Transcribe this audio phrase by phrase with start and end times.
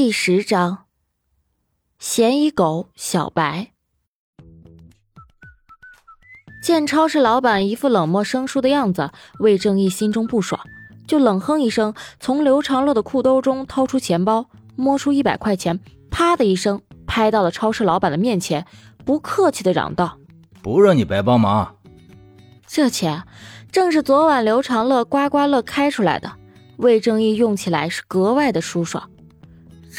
[0.00, 0.84] 第十章，
[1.98, 3.72] 嫌疑狗小白
[6.62, 10.60] 见超市老板一副冷漠生疏的样子，魏正义心中不爽，
[11.08, 15.80] 就冷哼一声，从刘长乐的裤兜中掏出钱包，摸出一百块钱，
[16.12, 18.64] 啪的一声拍到了超市老板的面前，
[19.04, 20.16] 不客气的嚷道
[20.62, 21.74] ：“不让你白帮忙。”
[22.68, 23.24] 这钱
[23.72, 26.34] 正是昨晚刘长乐刮刮乐开出来的，
[26.76, 29.10] 魏正义用起来是格外的舒爽。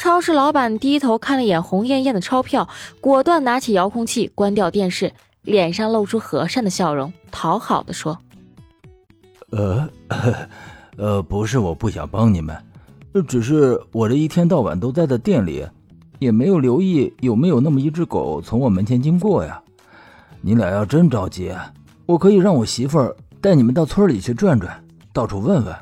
[0.00, 2.66] 超市老板低头看了眼红艳艳的钞票，
[3.02, 8.16] 果断拿起遥控器关掉电视，脸上露出和善的笑容，讨好的说
[9.52, 9.86] ：“呃，
[10.96, 12.56] 呃，不是我不想帮你们，
[13.28, 15.66] 只是我这一天到晚都待在店里，
[16.18, 19.62] 也没有留意有没有那么一只狗从我门前经过呀。
[20.40, 21.54] 你俩要真着急，
[22.06, 25.76] 我可以让我媳妇儿带你们到村里去转转，到处问问。”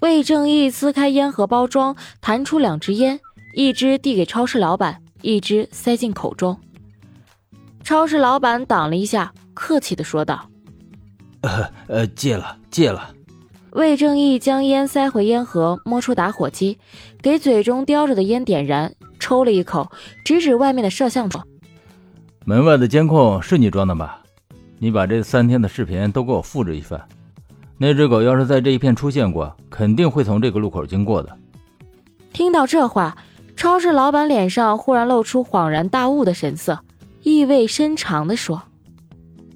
[0.00, 3.18] 魏正义撕开烟盒包装，弹出两支烟，
[3.54, 6.56] 一支递给超市老板，一支塞进口中。
[7.82, 10.48] 超市老板挡了一下，客气的说道
[11.42, 13.12] ：“呃呃，戒了，戒了。”
[13.72, 16.78] 魏正义将烟塞回烟盒，摸出打火机，
[17.20, 19.90] 给嘴中叼着的烟点燃，抽了一口，
[20.24, 21.42] 指指外面的摄像头
[22.46, 24.22] ：“门外的监控是你装的吧？
[24.78, 27.00] 你把这三天的视频都给我复制一份。”
[27.80, 31.38] 那只狗要是在这一片出现过，肯定会从这个路口经过的。
[32.32, 33.16] 听到这话，
[33.56, 36.80] 超市老板脸上忽然露出恍然大悟的神色，
[37.22, 38.60] 意味深长地说：“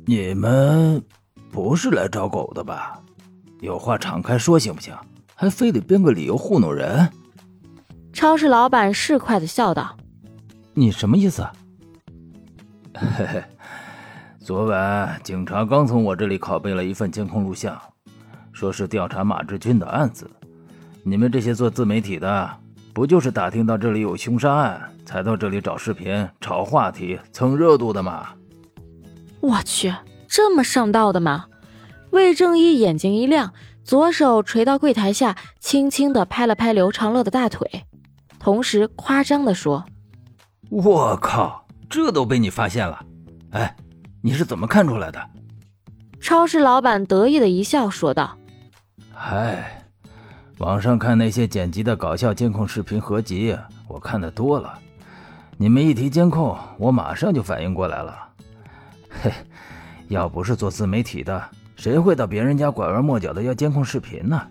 [0.07, 1.03] 你们
[1.51, 3.01] 不是来找狗的吧？
[3.61, 4.95] 有话敞开说行不行？
[5.35, 7.11] 还非得编个理由糊弄人？”
[8.13, 9.97] 超市老板市侩的笑道
[10.75, 11.45] ：“你什么意思？”
[12.95, 13.43] 嘿嘿，
[14.39, 17.77] 昨晚警察刚从我这里拷贝了一份监控录像。
[18.53, 20.31] 说是调查马志军的案子，
[21.03, 22.51] 你们这些做自媒体的，
[22.93, 28.29] 不就是打听到这里有凶杀案，才到这里找视频、炒话题、蹭热度的吗？
[29.41, 29.93] 我去，
[30.29, 31.47] 这么上道的吗？
[32.11, 37.85] 魏正义眼睛一亮，左手垂到柜台下，轻轻地拍了拍刘长乐的大腿，
[38.39, 39.85] 同时夸张地说
[40.69, 43.05] ：“我靠，这都被你发现了！
[43.53, 43.75] 哎，
[44.21, 45.21] 你是怎么看出来的？”
[46.21, 48.39] 超市老板得意的一笑，说道。
[49.25, 49.81] 嗨，
[50.59, 53.57] 网上看那些剪辑的搞笑监控视频合集，
[53.87, 54.77] 我看的多了。
[55.57, 58.19] 你们一提监控，我马上就反应过来了。
[59.09, 59.33] 嘿，
[60.09, 61.41] 要不是做自媒体的，
[61.77, 64.43] 谁会到别人家拐弯抹角的要监控视频呢？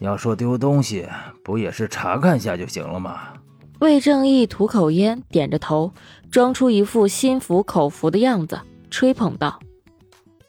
[0.00, 1.08] 要说丢东西，
[1.42, 3.32] 不也是查看下就行了吗？
[3.80, 5.90] 魏正义吐口烟，点着头，
[6.30, 8.60] 装出一副心服口服的样子，
[8.90, 9.58] 吹捧道：“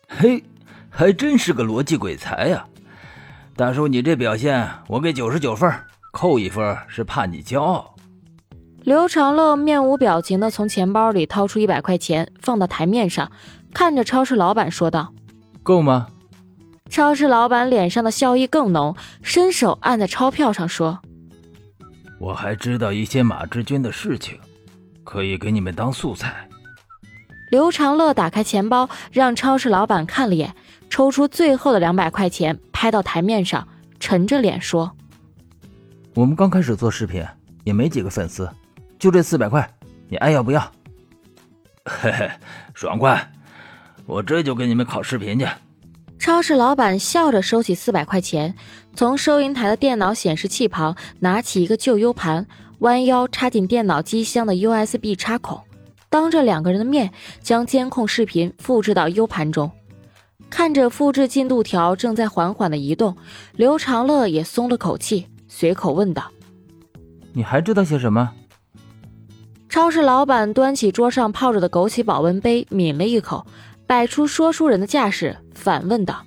[0.09, 0.43] 嘿，
[0.89, 2.65] 还真是个逻辑鬼才呀！”
[3.59, 5.69] 大叔，你这表现我给九十九分，
[6.13, 7.93] 扣一分是怕你骄傲。
[8.83, 13.29] 刘长乐面无表情的从钱包里掏出一百块钱，放到台面上，
[13.73, 15.13] 看着超市老板说道
[15.61, 16.07] ：“够吗？”
[16.89, 21.01] 超市老板脸上的笑意更浓，伸手按在钞票上说
[22.17, 24.39] ：“我还知道一些马志军的事情，
[25.03, 26.47] 可以给你们当素材。”
[27.51, 30.55] 刘长乐打开钱包，让超市老板看了眼。
[30.89, 33.67] 抽出最后的两百块钱，拍到台面上，
[33.99, 34.91] 沉着脸说
[36.15, 37.23] ：“我们刚开始做视频，
[37.63, 38.49] 也没几个粉丝，
[38.97, 39.69] 就这四百块，
[40.07, 40.71] 你爱要不要？”
[41.85, 42.29] 嘿嘿，
[42.73, 43.31] 爽快！
[44.05, 45.47] 我这就给你们拷视频去。
[46.17, 48.53] 超市老板笑着收起四百块钱，
[48.93, 52.45] 从收银台的电脑显示器旁拿起一个旧 U 盘，
[52.79, 55.61] 弯腰插进电脑机箱的 USB 插孔，
[56.09, 57.11] 当着两个人的面
[57.41, 59.71] 将监控视频复制到 U 盘中。
[60.49, 63.15] 看着复制进度条正在缓缓的移动，
[63.53, 66.31] 刘长乐也松了口气，随口问道
[67.33, 68.31] ：“你还知道些什么？”
[69.69, 73.45] 超市老板端起桌上泡着的枸杞保温杯，抿了一口，
[73.85, 76.23] 摆出说书人的架势，反问道：“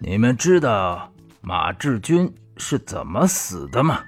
[0.00, 4.04] 你们知道马志军是怎么死的吗？”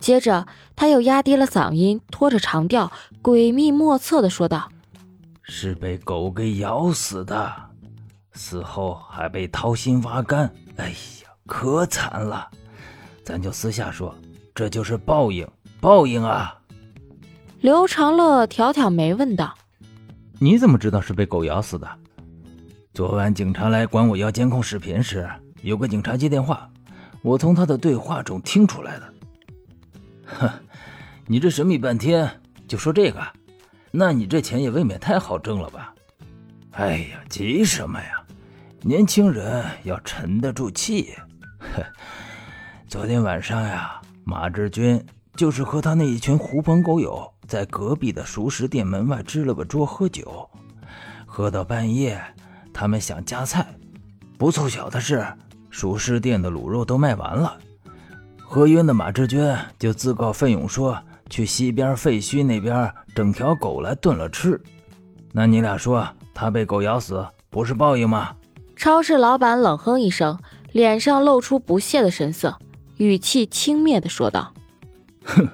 [0.00, 2.90] 接着他又压低了嗓音，拖着长调，
[3.22, 4.70] 诡秘莫测的说道
[5.44, 7.52] ：“是被狗给咬死的。”
[8.36, 12.48] 死后还被掏心挖肝，哎呀，可惨了！
[13.24, 14.14] 咱就私下说，
[14.54, 15.48] 这就是报应，
[15.80, 16.56] 报应啊！
[17.60, 19.52] 刘长乐挑挑眉问道
[20.38, 21.88] ：“你怎么知道是被狗咬死的？”
[22.92, 25.28] 昨晚警察来管我要监控视频时，
[25.62, 26.70] 有个警察接电话，
[27.22, 29.14] 我从他的对话中听出来的。
[30.26, 30.50] 哼，
[31.26, 32.30] 你这神秘半天
[32.68, 33.20] 就说这个，
[33.90, 35.94] 那你这钱也未免太好挣了吧？
[36.72, 38.22] 哎呀，急什么呀？
[38.86, 41.12] 年轻人要沉得住气。
[41.58, 41.82] 哼，
[42.86, 45.04] 昨天晚上呀，马志军
[45.34, 50.48] 就是和他那一群狐朋狗友在隔壁的熟食店门外支了个桌喝酒，
[51.26, 52.22] 喝到半夜，
[52.72, 53.66] 他们想加菜，
[54.38, 55.26] 不凑巧的是，
[55.68, 57.58] 熟食店的卤肉都卖完了。
[58.36, 60.96] 喝晕的马志军就自告奋勇说
[61.28, 64.62] 去西边废墟那边整条狗来炖了吃。
[65.32, 68.36] 那你俩说他被狗咬死不是报应吗？
[68.76, 70.38] 超市老板冷哼一声，
[70.70, 72.56] 脸上露出不屑的神色。
[72.98, 74.52] 语气轻蔑的说道
[75.24, 75.48] ：“哼，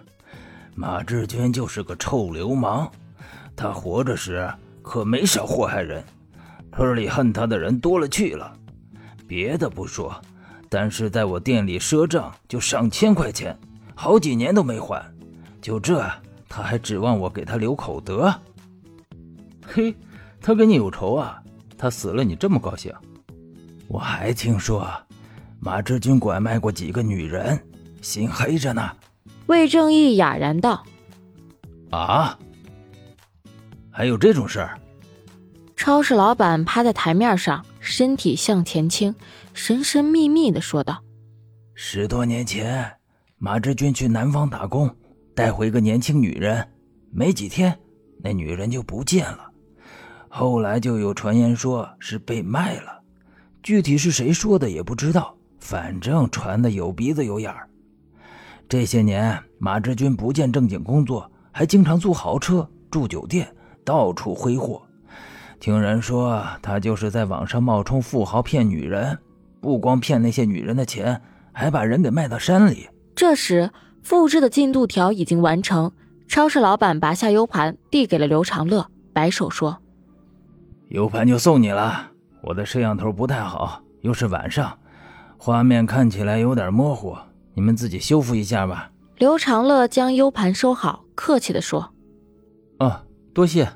[0.74, 2.90] 马志军就是个臭流氓，
[3.54, 4.52] 他活着时
[4.82, 6.04] 可没少祸害人，
[6.76, 8.52] 村里恨他的人多了去了。
[9.28, 10.20] 别的不说，
[10.68, 13.56] 但是在我店里赊账就上千块钱，
[13.94, 15.00] 好几年都没还。
[15.60, 16.04] 就这，
[16.48, 18.34] 他还指望我给他留口德？
[19.64, 19.94] 嘿，
[20.40, 21.40] 他跟你有仇啊？
[21.78, 22.92] 他死了你这么高兴？
[23.92, 24.90] 我还听说。”
[25.60, 27.56] 马志军拐卖过几个女人，
[28.00, 28.90] 心黑着呢。
[29.46, 30.82] 魏正义哑然道
[31.90, 32.36] ：“啊，
[33.88, 34.76] 还有这种事儿？”
[35.76, 39.14] 超市老板趴在台面上，身体向前倾，
[39.52, 41.00] 神神秘秘的说道
[41.74, 42.92] ：“十多年前，
[43.38, 44.92] 马志军去南方打工，
[45.34, 46.68] 带回一个年轻女人，
[47.12, 47.78] 没几天，
[48.22, 49.50] 那女人就不见了。
[50.28, 53.01] 后来就有传言说是被卖了，
[53.62, 57.68] 具体是谁说的也不知道。”反正传的有鼻子有眼儿。
[58.68, 63.48] 这些年，马志军不见正经工作，还经常租豪车、住酒店，
[63.84, 64.82] 到处挥霍。
[65.60, 69.16] 听人说，他就是在网上冒充富豪骗女人，
[69.60, 71.22] 不光骗那些女人的钱，
[71.52, 72.88] 还把人给卖到山里。
[73.14, 73.70] 这时，
[74.02, 75.92] 复制的进度条已经完成。
[76.26, 79.78] 超市老板拔下 U 盘，递给了刘长乐，摆手说
[80.88, 82.11] ：“U 盘就送你了。
[82.42, 84.78] 我的摄像头不太好，又是晚上。”
[85.38, 87.16] 画面看起来有点模糊，
[87.54, 88.92] 你们自己修复一下吧。
[89.16, 91.92] 刘长乐将 U 盘收好，客气地说
[92.78, 93.04] ：“啊，
[93.34, 93.68] 多谢。”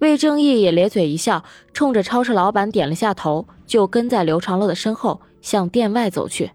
[0.00, 6.50] 魏正义也咧嘴一笑，冲着超市老板点了下头，就跟在刘长乐的身后向店外走去。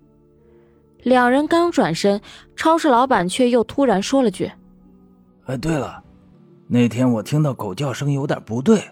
[1.03, 2.21] 两人刚转身，
[2.55, 4.51] 超市老板却又突然说了句
[5.47, 6.03] ：“哎，对了，
[6.67, 8.83] 那天我听到狗叫声有点不对。”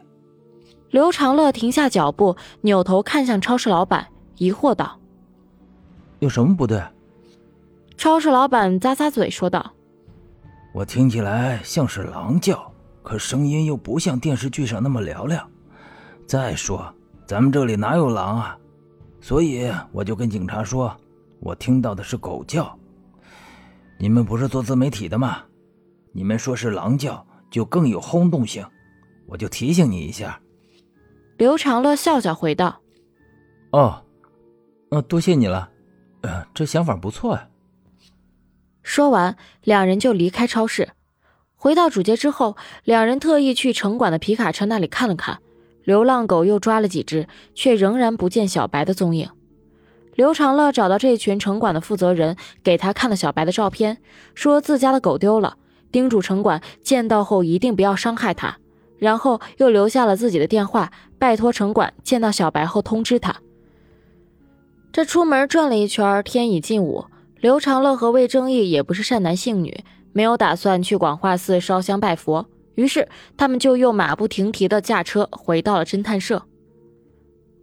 [0.91, 4.07] 刘长乐停下脚步，扭头看向超市老板，
[4.37, 4.99] 疑惑道。
[6.17, 6.81] 有什么不对？
[7.95, 9.73] 超市老板咂咂嘴说道
[10.73, 12.71] ：“我听起来像是狼叫，
[13.03, 15.47] 可声音又不像电视剧上那么嘹亮。
[16.25, 16.91] 再说，
[17.27, 18.57] 咱们这里哪有狼啊？
[19.21, 20.95] 所以我就跟警察说，
[21.39, 22.75] 我听到的是狗叫。
[23.99, 25.43] 你们不是做自媒体的吗？
[26.13, 28.65] 你们说是狼叫，就更有轰动性。
[29.27, 30.39] 我就提醒你一下。”
[31.39, 32.81] 刘长乐笑笑回道
[33.71, 34.03] ：“哦，
[34.91, 35.69] 嗯，多谢你了。”
[36.21, 37.47] 呃，这想法不错啊。
[38.83, 40.89] 说完，两人就离开超市。
[41.55, 45.39] 回到主街之后，两人特意去城管的皮卡车那里看了看。
[45.85, 47.25] 流浪狗又抓了几只，
[47.55, 49.29] 却仍然不见小白的踪影。
[50.15, 54.01] 刘长乐找到这群城管的负责人，给他看了小白的照片，
[54.35, 55.55] 说自家的狗丢了，
[55.89, 58.57] 叮嘱城管见到后一定不要伤害他。
[58.99, 63.35] 然后又留下了自己的电话，拜托城管见到小白后通知他。
[64.91, 67.05] 这出门转了一圈，天已近午。
[67.39, 76.43] 刘长乐和魏正义也不是善男信女，没有打算去广化寺烧香拜佛，于是他们就又马不停蹄的驾车回到了侦探社。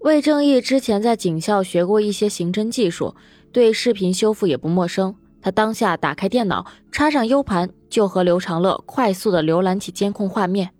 [0.00, 3.14] 魏正义之前在警校学过一些刑侦技术，
[3.52, 5.14] 对视频修复也不陌生。
[5.42, 10.70] 他当下打开电脑，插上 U 盘，就和刘长乐快速的浏览起监控画面。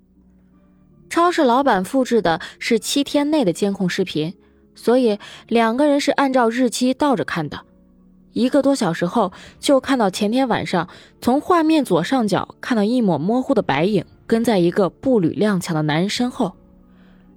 [1.08, 4.34] 超市老板复制的是七天内的监控视频。
[4.74, 7.60] 所以两个人是按照日期倒着看的，
[8.32, 10.88] 一个多小时后就看到前天晚上
[11.20, 16.54] 从画面左上角看到一抹模糊的白影跟在一个步履踉跄的男人身后。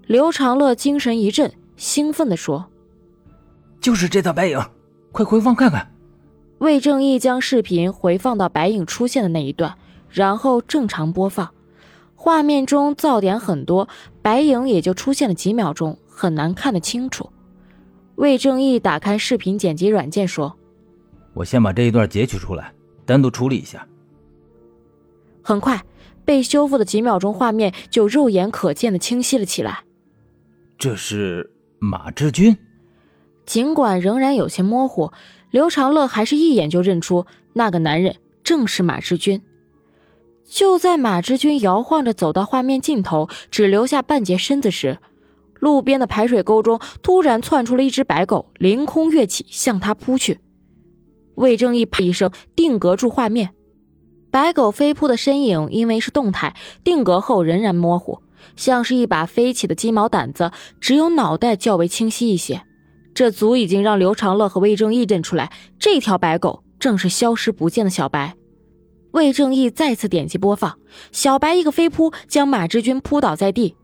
[0.05, 2.67] 刘长乐精神一振，兴奋地说
[3.79, 4.59] ：“就是这道白影，
[5.13, 5.93] 快回放看看。”
[6.59, 9.77] 魏正义将视频回放到白影出现的那一段，
[10.09, 11.49] 然后正常播放。
[12.21, 13.88] 画面中噪点很多，
[14.21, 15.97] 白影也就出现了几秒钟。
[16.09, 17.31] 很难看得清楚。
[18.15, 20.53] 魏正义打开视频剪辑软件说
[21.33, 22.73] ：“我先把这一段截取出来，
[23.05, 23.88] 单独处理一下。”
[25.41, 25.81] 很快，
[26.25, 29.85] 被修复的几秒钟画面就肉眼可见的清晰了起来。
[30.77, 31.49] 这是
[31.79, 32.57] 马志军。
[33.45, 35.13] 尽管仍然有些模糊，
[35.51, 39.41] 刘长乐还是一眼就认出那个男人正是马志军。
[40.49, 44.97] 就在马志军摇晃着走到画面尽头，只留下半截身子时，
[45.59, 50.39] 路边的排水沟中突然窜出了一只白狗，凌空跃起，向他扑去。
[51.35, 53.51] 魏正义啪一声定格住画面。
[54.31, 58.21] 白狗飞扑的身影因为是动态，定格后仍然模糊，
[58.55, 60.51] 像是一把飞起的鸡毛掸子，
[60.81, 62.63] 只有脑袋较为清晰一些。
[63.13, 68.35] 这足已经让刘长乐和魏正义认出来，这条白狗正是消失不见的小白。
[69.11, 70.77] 魏正义再次点击播放，
[71.11, 73.75] 小白一个飞扑将马志军扑倒在地。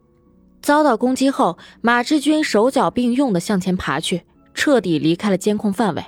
[0.61, 6.03] 遭到攻击后，马志军手脚并用的向前爬去，彻底离开了监控范围。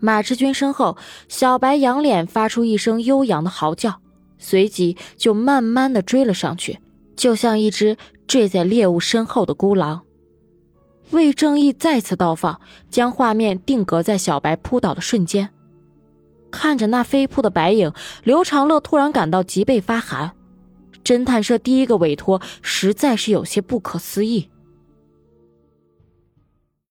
[0.00, 0.96] 马志军身后，
[1.28, 4.00] 小白仰脸发出一声悠扬的嚎叫，
[4.38, 6.78] 随即就慢慢的追了上去，
[7.16, 10.02] 就像一只坠在猎物身后的孤狼。
[11.10, 15.50] 魏正义再次倒放，将画面定格在小白扑倒的瞬间。
[16.54, 17.92] 看着那飞扑的白影，
[18.22, 20.30] 刘长乐突然感到脊背发寒。
[21.02, 24.48] 侦探社第一个委托实在是有些不可思议。